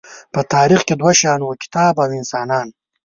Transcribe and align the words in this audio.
په 0.33 0.41
تاریخ 0.53 0.81
کې 0.87 0.93
دوه 1.01 1.11
شیان 1.19 1.41
وو، 1.43 1.59
کتاب 1.63 1.93
او 2.03 2.09
انسانان. 2.19 2.67